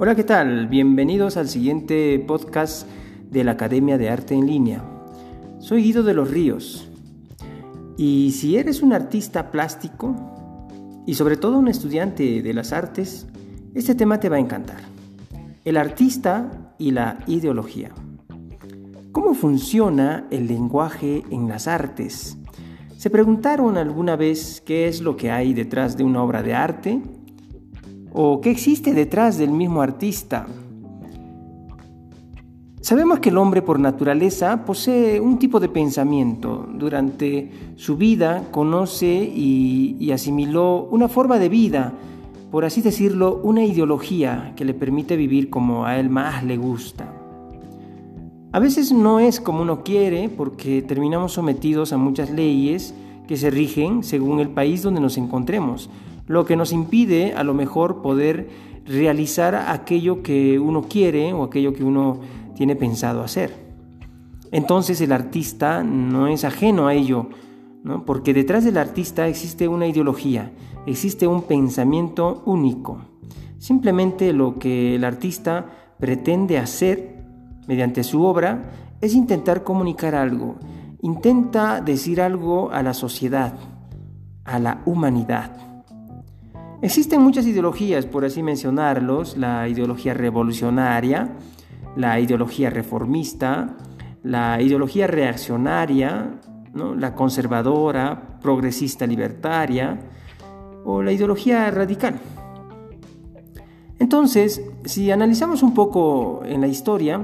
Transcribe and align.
Hola, 0.00 0.14
¿qué 0.14 0.22
tal? 0.22 0.68
Bienvenidos 0.68 1.36
al 1.36 1.48
siguiente 1.48 2.20
podcast 2.20 2.88
de 3.32 3.42
la 3.42 3.50
Academia 3.50 3.98
de 3.98 4.08
Arte 4.08 4.32
en 4.32 4.46
Línea. 4.46 4.84
Soy 5.58 5.82
Guido 5.82 6.04
de 6.04 6.14
los 6.14 6.30
Ríos 6.30 6.88
y 7.96 8.30
si 8.30 8.56
eres 8.56 8.80
un 8.80 8.92
artista 8.92 9.50
plástico 9.50 10.14
y 11.04 11.14
sobre 11.14 11.36
todo 11.36 11.58
un 11.58 11.66
estudiante 11.66 12.42
de 12.42 12.54
las 12.54 12.72
artes, 12.72 13.26
este 13.74 13.96
tema 13.96 14.20
te 14.20 14.28
va 14.28 14.36
a 14.36 14.38
encantar. 14.38 14.78
El 15.64 15.76
artista 15.76 16.48
y 16.78 16.92
la 16.92 17.18
ideología. 17.26 17.90
¿Cómo 19.10 19.34
funciona 19.34 20.28
el 20.30 20.46
lenguaje 20.46 21.24
en 21.30 21.48
las 21.48 21.66
artes? 21.66 22.38
¿Se 22.96 23.10
preguntaron 23.10 23.76
alguna 23.76 24.14
vez 24.14 24.62
qué 24.64 24.86
es 24.86 25.00
lo 25.00 25.16
que 25.16 25.32
hay 25.32 25.54
detrás 25.54 25.96
de 25.96 26.04
una 26.04 26.22
obra 26.22 26.44
de 26.44 26.54
arte? 26.54 27.02
¿O 28.20 28.40
qué 28.40 28.50
existe 28.50 28.94
detrás 28.94 29.38
del 29.38 29.52
mismo 29.52 29.80
artista? 29.80 30.48
Sabemos 32.80 33.20
que 33.20 33.28
el 33.28 33.38
hombre 33.38 33.62
por 33.62 33.78
naturaleza 33.78 34.64
posee 34.64 35.20
un 35.20 35.38
tipo 35.38 35.60
de 35.60 35.68
pensamiento. 35.68 36.68
Durante 36.74 37.48
su 37.76 37.96
vida 37.96 38.48
conoce 38.50 39.06
y, 39.06 40.10
asimiló 40.10 40.88
una 40.90 41.06
forma 41.06 41.38
de 41.38 41.48
vida, 41.48 41.92
por 42.50 42.64
así 42.64 42.82
decirlo, 42.82 43.40
una 43.44 43.64
ideología 43.64 44.52
que 44.56 44.64
le 44.64 44.74
permite 44.74 45.14
vivir 45.14 45.48
como 45.48 45.86
a 45.86 46.00
él 46.00 46.10
más 46.10 46.42
le 46.42 46.56
gusta. 46.56 47.14
A 48.50 48.58
veces 48.58 48.90
no 48.90 49.20
es 49.20 49.40
como 49.40 49.62
uno 49.62 49.84
quiere 49.84 50.28
porque 50.28 50.82
terminamos 50.82 51.34
sometidos 51.34 51.92
a 51.92 51.98
muchas 51.98 52.30
leyes 52.30 52.96
que 53.28 53.36
se 53.36 53.50
rigen 53.50 54.02
según 54.02 54.40
el 54.40 54.48
país 54.48 54.82
donde 54.82 55.00
nos 55.00 55.18
encontremos, 55.18 55.88
lo 56.28 56.44
que 56.44 56.56
nos 56.56 56.72
impide 56.72 57.34
a 57.34 57.42
lo 57.42 57.54
mejor 57.54 58.00
poder 58.02 58.48
realizar 58.86 59.54
aquello 59.54 60.22
que 60.22 60.58
uno 60.58 60.82
quiere 60.82 61.32
o 61.32 61.42
aquello 61.42 61.72
que 61.72 61.84
uno 61.84 62.20
tiene 62.54 62.76
pensado 62.76 63.22
hacer. 63.22 63.52
Entonces 64.52 65.00
el 65.00 65.12
artista 65.12 65.82
no 65.82 66.26
es 66.28 66.44
ajeno 66.44 66.86
a 66.86 66.94
ello, 66.94 67.28
porque 68.06 68.34
detrás 68.34 68.64
del 68.64 68.78
artista 68.78 69.28
existe 69.28 69.68
una 69.68 69.86
ideología, 69.86 70.52
existe 70.86 71.26
un 71.26 71.42
pensamiento 71.42 72.42
único. 72.46 73.00
Simplemente 73.58 74.32
lo 74.32 74.58
que 74.58 74.94
el 74.94 75.04
artista 75.04 75.66
pretende 75.98 76.58
hacer 76.58 77.24
mediante 77.66 78.04
su 78.04 78.22
obra 78.22 78.70
es 79.00 79.14
intentar 79.14 79.64
comunicar 79.64 80.14
algo, 80.14 80.56
intenta 81.02 81.80
decir 81.80 82.20
algo 82.20 82.70
a 82.70 82.82
la 82.82 82.94
sociedad, 82.94 83.54
a 84.44 84.58
la 84.58 84.82
humanidad. 84.86 85.67
Existen 86.80 87.20
muchas 87.20 87.44
ideologías, 87.44 88.06
por 88.06 88.24
así 88.24 88.40
mencionarlos, 88.40 89.36
la 89.36 89.68
ideología 89.68 90.14
revolucionaria, 90.14 91.34
la 91.96 92.20
ideología 92.20 92.70
reformista, 92.70 93.76
la 94.22 94.62
ideología 94.62 95.08
reaccionaria, 95.08 96.38
la 96.74 97.14
conservadora, 97.16 98.38
progresista 98.40 99.08
libertaria 99.08 99.98
o 100.84 101.02
la 101.02 101.10
ideología 101.10 101.68
radical. 101.72 102.20
Entonces, 103.98 104.62
si 104.84 105.10
analizamos 105.10 105.64
un 105.64 105.74
poco 105.74 106.42
en 106.44 106.60
la 106.60 106.68
historia, 106.68 107.22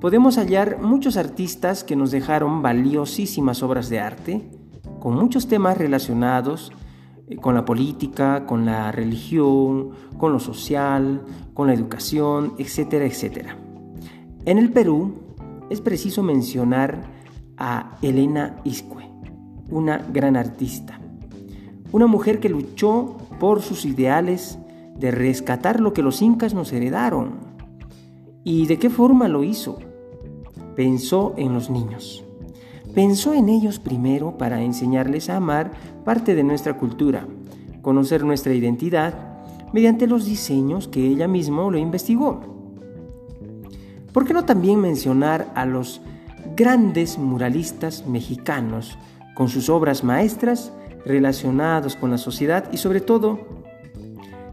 podemos 0.00 0.38
hallar 0.38 0.80
muchos 0.80 1.18
artistas 1.18 1.84
que 1.84 1.94
nos 1.94 2.10
dejaron 2.10 2.62
valiosísimas 2.62 3.62
obras 3.62 3.90
de 3.90 4.00
arte, 4.00 4.50
con 4.98 5.14
muchos 5.14 5.46
temas 5.46 5.76
relacionados 5.76 6.72
con 7.40 7.54
la 7.54 7.64
política, 7.64 8.46
con 8.46 8.64
la 8.66 8.92
religión, 8.92 9.90
con 10.18 10.32
lo 10.32 10.40
social, 10.40 11.22
con 11.54 11.66
la 11.66 11.74
educación, 11.74 12.54
etcétera, 12.58 13.04
etcétera. 13.06 13.56
En 14.44 14.58
el 14.58 14.70
Perú 14.70 15.14
es 15.70 15.80
preciso 15.80 16.22
mencionar 16.22 17.02
a 17.56 17.96
Elena 18.02 18.56
Iscue, 18.64 19.08
una 19.70 19.98
gran 19.98 20.36
artista, 20.36 21.00
una 21.92 22.06
mujer 22.06 22.40
que 22.40 22.48
luchó 22.48 23.18
por 23.38 23.62
sus 23.62 23.84
ideales 23.84 24.58
de 24.98 25.10
rescatar 25.10 25.80
lo 25.80 25.92
que 25.92 26.02
los 26.02 26.22
incas 26.22 26.54
nos 26.54 26.72
heredaron. 26.72 27.52
¿Y 28.44 28.66
de 28.66 28.78
qué 28.78 28.90
forma 28.90 29.28
lo 29.28 29.44
hizo? 29.44 29.78
Pensó 30.74 31.34
en 31.36 31.54
los 31.54 31.70
niños. 31.70 32.24
Pensó 32.94 33.32
en 33.32 33.48
ellos 33.48 33.78
primero 33.78 34.36
para 34.36 34.62
enseñarles 34.62 35.30
a 35.30 35.36
amar 35.36 35.70
parte 36.04 36.34
de 36.34 36.44
nuestra 36.44 36.76
cultura, 36.76 37.26
conocer 37.80 38.22
nuestra 38.22 38.52
identidad 38.52 39.14
mediante 39.72 40.06
los 40.06 40.26
diseños 40.26 40.88
que 40.88 41.06
ella 41.06 41.26
misma 41.26 41.62
lo 41.70 41.78
investigó. 41.78 42.40
¿Por 44.12 44.26
qué 44.26 44.34
no 44.34 44.44
también 44.44 44.78
mencionar 44.78 45.50
a 45.54 45.64
los 45.64 46.02
grandes 46.54 47.16
muralistas 47.16 48.06
mexicanos 48.06 48.98
con 49.34 49.48
sus 49.48 49.70
obras 49.70 50.04
maestras 50.04 50.70
relacionados 51.06 51.96
con 51.96 52.10
la 52.10 52.18
sociedad 52.18 52.70
y 52.72 52.76
sobre 52.76 53.00
todo 53.00 53.40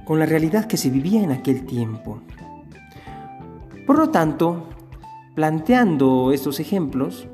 con 0.05 0.17
la 0.17 0.25
realidad 0.25 0.65
que 0.65 0.77
se 0.77 0.89
vivía 0.89 1.21
en 1.21 1.31
aquel 1.31 1.65
tiempo? 1.65 2.21
Por 3.85 3.97
lo 3.97 4.09
tanto, 4.11 4.69
planteando 5.35 6.31
estos 6.31 6.61
ejemplos, 6.61 7.27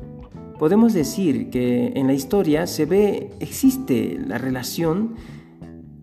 podemos 0.58 0.94
decir 0.94 1.50
que 1.50 1.94
en 1.96 2.08
la 2.08 2.14
historia 2.14 2.68
se 2.68 2.86
ve, 2.86 3.32
existe 3.40 4.20
la 4.26 4.38
relación 4.38 5.16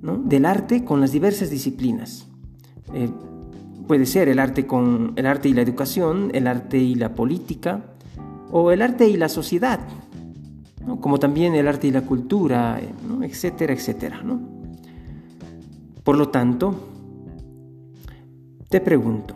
del 0.02 0.46
arte 0.46 0.84
con 0.84 1.00
las 1.00 1.12
diversas 1.12 1.50
disciplinas. 1.50 2.26
Eh, 2.92 3.08
puede 3.86 4.06
ser 4.06 4.28
el 4.28 4.38
arte 4.38 4.66
con 4.66 5.12
el 5.16 5.26
arte 5.26 5.48
y 5.48 5.54
la 5.54 5.62
educación, 5.62 6.30
el 6.34 6.46
arte 6.46 6.78
y 6.78 6.94
la 6.94 7.14
política, 7.14 7.84
o 8.50 8.70
el 8.70 8.82
arte 8.82 9.08
y 9.08 9.16
la 9.16 9.28
sociedad, 9.28 9.80
como 11.00 11.18
también 11.18 11.54
el 11.54 11.66
arte 11.68 11.86
y 11.86 11.90
la 11.90 12.02
cultura, 12.02 12.80
etcétera, 13.22 13.72
etcétera. 13.72 14.22
Por 16.04 16.18
lo 16.18 16.28
tanto, 16.28 16.74
te 18.68 18.80
pregunto, 18.80 19.34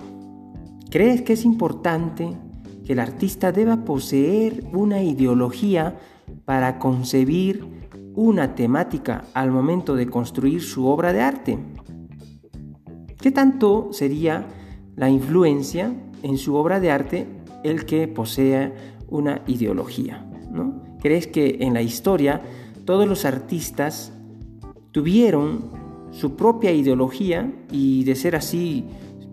¿crees 0.91 1.22
que 1.22 1.33
es 1.33 1.44
importante 1.44 2.37
que 2.86 2.92
el 2.92 3.00
artista 3.00 3.50
deba 3.50 3.84
poseer 3.84 4.64
una 4.72 5.02
ideología 5.02 5.98
para 6.44 6.78
concebir 6.78 7.66
una 8.14 8.54
temática 8.54 9.24
al 9.34 9.50
momento 9.50 9.97
de 9.97 10.06
construir 10.06 10.62
su 10.62 10.86
obra 10.86 11.12
de 11.12 11.20
arte. 11.20 11.58
¿Qué 13.20 13.32
tanto 13.32 13.88
sería 13.91 14.47
la 14.94 15.10
influencia 15.10 15.92
en 16.22 16.38
su 16.38 16.54
obra 16.54 16.78
de 16.78 16.92
arte 16.92 17.26
el 17.64 17.84
que 17.84 18.06
posea 18.06 18.72
una 19.08 19.42
ideología? 19.48 20.24
¿no? 20.53 20.82
¿Crees 21.00 21.26
que 21.26 21.58
en 21.60 21.74
la 21.74 21.82
historia 21.82 22.41
todos 22.84 23.08
los 23.08 23.24
artistas 23.24 24.12
tuvieron 24.92 25.72
su 26.12 26.36
propia 26.36 26.70
ideología 26.70 27.53
y 27.72 28.04
de 28.04 28.14
ser 28.14 28.36
así 28.36 28.84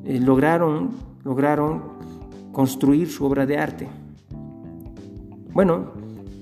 eh, 0.06 0.20
lograron, 0.20 0.90
lograron 1.24 1.84
construir 2.54 3.12
su 3.12 3.26
obra 3.26 3.46
de 3.46 3.58
arte. 3.58 3.90
Bueno, 5.52 5.92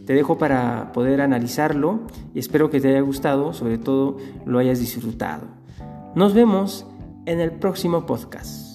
te 0.05 0.13
dejo 0.13 0.37
para 0.37 0.91
poder 0.91 1.21
analizarlo 1.21 2.01
y 2.35 2.39
espero 2.39 2.69
que 2.69 2.79
te 2.79 2.89
haya 2.89 3.01
gustado, 3.01 3.53
sobre 3.53 3.79
todo 3.79 4.17
lo 4.45 4.59
hayas 4.59 4.79
disfrutado. 4.79 5.47
Nos 6.15 6.35
vemos 6.35 6.85
en 7.25 7.39
el 7.39 7.51
próximo 7.51 8.05
podcast. 8.05 8.70